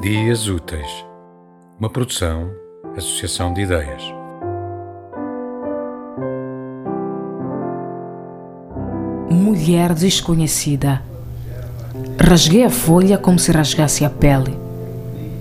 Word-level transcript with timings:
Dias 0.00 0.48
Úteis, 0.48 1.04
uma 1.78 1.90
produção, 1.90 2.48
associação 2.96 3.52
de 3.52 3.60
ideias. 3.60 4.02
Mulher 9.30 9.92
desconhecida. 9.92 11.02
Rasguei 12.18 12.64
a 12.64 12.70
folha 12.70 13.18
como 13.18 13.38
se 13.38 13.52
rasgasse 13.52 14.02
a 14.02 14.08
pele. 14.08 14.56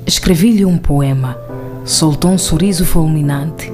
Escrevi-lhe 0.05 0.65
um 0.65 0.77
poema. 0.77 1.37
Soltou 1.85 2.31
um 2.31 2.37
sorriso 2.37 2.85
fulminante. 2.85 3.71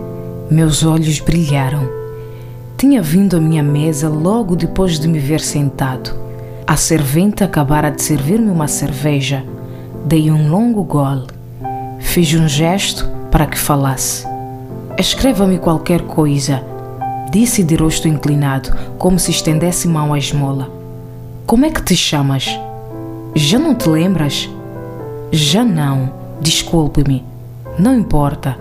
Meus 0.52 0.84
olhos 0.84 1.20
brilharam. 1.20 1.90
Tinha 2.78 3.02
vindo 3.02 3.36
à 3.36 3.42
minha 3.42 3.64
mesa 3.64 4.08
logo 4.08 4.56
depois 4.56 5.00
de 5.00 5.08
me 5.08 5.18
ver 5.18 5.40
sentado. 5.40 6.12
A 6.68 6.78
servente 6.78 7.44
acabara 7.44 7.90
de 7.90 8.04
servir-me 8.04 8.52
uma 8.52 8.68
cerveja. 8.68 9.44
Dei 10.08 10.30
um 10.30 10.52
longo 10.52 10.84
gole. 10.84 11.26
Fiz 12.00 12.32
um 12.36 12.48
gesto 12.48 13.10
para 13.32 13.48
que 13.48 13.58
falasse. 13.58 14.24
Escreva-me 15.00 15.58
qualquer 15.58 16.02
coisa, 16.04 16.64
disse 17.32 17.64
de 17.64 17.74
rosto 17.74 18.08
inclinado, 18.08 18.70
como 19.00 19.18
se 19.18 19.32
estendesse 19.32 19.88
mão 19.88 20.14
à 20.14 20.20
esmola. 20.20 20.70
Como 21.48 21.66
é 21.66 21.72
que 21.72 21.82
te 21.82 21.96
chamas? 21.96 22.48
Já 23.34 23.58
não 23.58 23.74
te 23.74 23.90
lembras? 23.90 24.48
Já 25.32 25.66
não, 25.66 26.14
desculpe-me. 26.40 27.26
Não 27.80 27.98
importa. 27.98 28.56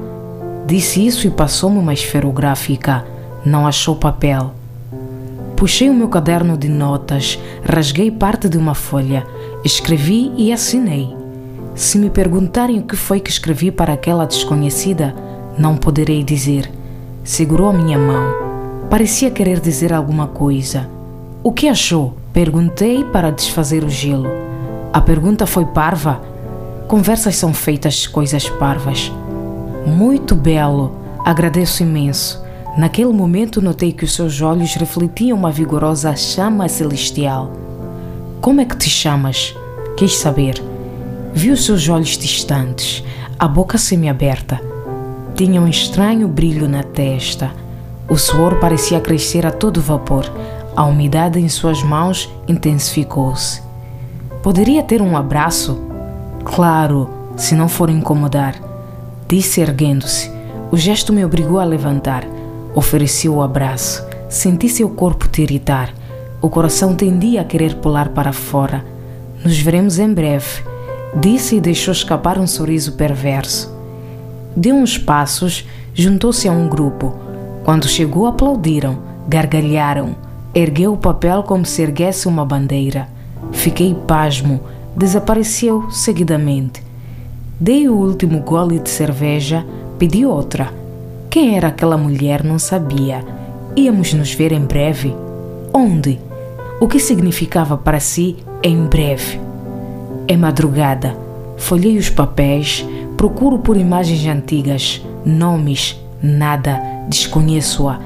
Disse 0.67 1.07
isso 1.07 1.27
e 1.27 1.31
passou-me 1.31 1.77
uma 1.77 1.93
esferográfica. 1.93 3.05
Não 3.45 3.67
achou 3.67 3.97
papel. 3.97 4.55
Puxei 5.57 5.91
o 5.91 5.95
meu 5.95 6.09
caderno 6.09 6.57
de 6.57 6.71
notas, 6.71 7.39
rasguei 7.63 8.11
parte 8.11 8.49
de 8.49 8.57
uma 8.57 8.75
folha, 8.75 9.27
escrevi 9.63 10.33
e 10.39 10.51
assinei. 10.51 11.24
Se 11.75 11.99
me 11.99 12.09
perguntarem 12.09 12.79
o 12.79 12.85
que 12.85 12.95
foi 12.95 13.19
que 13.19 13.31
escrevi 13.31 13.73
para 13.73 13.93
aquela 13.93 14.27
desconhecida, 14.27 15.13
não 15.59 15.77
poderei 15.77 16.23
dizer. 16.23 16.71
Segurou 17.25 17.69
a 17.69 17.73
minha 17.73 17.99
mão. 17.99 18.33
Parecia 18.89 19.29
querer 19.29 19.59
dizer 19.59 19.93
alguma 19.93 20.29
coisa. 20.29 20.89
O 21.43 21.51
que 21.51 21.67
achou? 21.67 22.15
Perguntei 22.33 23.03
para 23.03 23.33
desfazer 23.33 23.83
o 23.83 23.89
gelo. 23.89 24.29
A 24.93 25.01
pergunta 25.01 25.47
foi 25.47 25.65
parva? 25.65 26.21
Conversas 26.87 27.35
são 27.35 27.53
feitas 27.53 28.07
coisas 28.07 28.49
parvas. 28.49 29.11
Muito 29.85 30.37
belo, 30.37 30.93
agradeço 31.25 31.83
imenso. 31.83 32.41
Naquele 32.79 33.13
momento 33.13 33.61
notei 33.61 33.93
que 33.93 34.05
os 34.05 34.15
seus 34.15 34.41
olhos 34.41 34.75
refletiam 34.75 35.37
uma 35.37 35.51
vigorosa 35.51 36.15
chama 36.15 36.69
celestial. 36.69 37.51
Como 38.41 38.61
é 38.61 38.65
que 38.65 38.77
te 38.77 38.89
chamas? 38.89 39.55
Quis 39.97 40.17
saber. 40.17 40.74
Vi 41.35 41.51
os 41.51 41.65
seus 41.65 41.89
olhos 41.89 42.17
distantes, 42.17 43.03
a 43.37 43.49
boca 43.49 43.77
semiaberta. 43.77 44.61
Tinha 45.35 45.61
um 45.61 45.67
estranho 45.67 46.29
brilho 46.29 46.69
na 46.69 46.85
testa. 46.85 47.51
O 48.09 48.17
suor 48.17 48.61
parecia 48.61 49.01
crescer 49.01 49.45
a 49.45 49.51
todo 49.51 49.83
vapor. 49.83 50.31
A 50.77 50.85
umidade 50.85 51.41
em 51.41 51.49
suas 51.49 51.83
mãos 51.83 52.31
intensificou-se. 52.47 53.61
Poderia 54.45 54.81
ter 54.83 55.03
um 55.03 55.17
abraço? 55.17 55.83
Claro, 56.45 57.11
se 57.37 57.57
não 57.57 57.69
for 57.69 57.91
incomodar. 57.91 58.55
Disse 59.27 59.61
erguendo-se. 59.61 60.31
O 60.71 60.77
gesto 60.77 61.13
me 61.13 61.25
obrigou 61.25 61.59
a 61.59 61.65
levantar. 61.65 62.25
Ofereci 62.77 63.29
o 63.29 63.43
abraço. 63.43 64.07
Senti 64.29 64.69
seu 64.69 64.89
corpo 64.89 65.27
tiritar. 65.27 65.93
O 66.41 66.49
coração 66.49 66.95
tendia 66.95 67.41
a 67.41 67.45
querer 67.45 67.75
pular 67.77 68.11
para 68.11 68.33
fora. 68.33 68.85
Nos 69.45 69.59
veremos 69.59 69.99
em 69.99 70.13
breve, 70.15 70.63
disse 71.17 71.57
e 71.57 71.61
deixou 71.61 71.93
escapar 71.93 72.39
um 72.39 72.47
sorriso 72.47 72.93
perverso. 72.93 73.73
Deu 74.57 74.77
uns 74.77 74.99
passos, 74.99 75.67
juntou-se 75.95 76.49
a 76.49 76.53
um 76.53 76.69
grupo. 76.69 77.15
Quando 77.65 77.89
chegou, 77.89 78.27
aplaudiram, 78.27 78.99
gargalharam. 79.29 80.15
Ergueu 80.55 80.93
o 80.93 80.99
papel 80.99 81.43
como 81.43 81.65
se 81.65 81.83
erguesse 81.83 82.29
uma 82.29 82.45
bandeira. 82.45 83.09
Fiquei 83.53 83.95
pasmo. 84.07 84.61
Desapareceu 84.97 85.91
seguidamente. 85.91 86.81
Dei 87.59 87.89
o 87.89 87.95
último 87.97 88.41
gole 88.41 88.79
de 88.79 88.89
cerveja, 88.91 89.67
pedi 89.99 90.25
outra. 90.25 90.73
Quem 91.29 91.57
era 91.57 91.69
aquela 91.69 91.97
mulher 91.97 92.45
não 92.45 92.61
sabia. 92.61 93.25
Íamos 93.77 94.13
nos 94.13 94.33
ver 94.33 94.53
em 94.53 94.61
breve. 94.61 95.13
Onde? 95.73 96.21
O 96.81 96.87
que 96.87 97.01
significava 97.01 97.77
para 97.77 97.99
si 97.99 98.37
em 98.63 98.85
breve? 98.87 99.41
É 100.27 100.37
madrugada. 100.37 101.15
Folhei 101.59 101.99
os 101.99 102.09
papéis, 102.09 102.85
procuro 103.17 103.59
por 103.59 103.77
imagens 103.77 104.27
antigas, 104.27 105.03
nomes, 105.25 106.01
nada, 106.23 106.81
desconheço-a. 107.09 107.99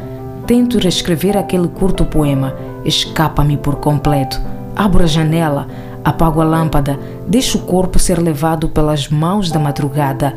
Tento 0.44 0.78
reescrever 0.78 1.36
aquele 1.36 1.68
curto 1.68 2.04
poema, 2.04 2.54
escapa-me 2.84 3.56
por 3.56 3.76
completo. 3.76 4.40
Abro 4.74 5.04
a 5.04 5.06
janela, 5.06 5.68
apago 6.04 6.40
a 6.40 6.44
lâmpada, 6.44 6.98
deixo 7.26 7.58
o 7.58 7.62
corpo 7.62 7.98
ser 8.00 8.18
levado 8.18 8.68
pelas 8.68 9.08
mãos 9.08 9.52
da 9.52 9.60
madrugada. 9.60 10.34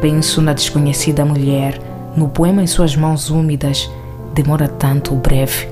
Penso 0.00 0.42
na 0.42 0.52
desconhecida 0.52 1.24
mulher, 1.24 1.80
no 2.16 2.28
poema 2.28 2.62
em 2.62 2.66
suas 2.66 2.96
mãos 2.96 3.30
úmidas. 3.30 3.88
Demora 4.34 4.66
tanto 4.66 5.14
o 5.14 5.16
breve. 5.16 5.68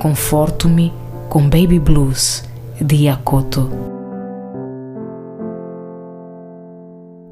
Conforto-me 0.00 0.92
com 1.28 1.42
Baby 1.42 1.78
Blues 1.78 2.42
de 2.80 3.04
Yakoto. 3.04 3.91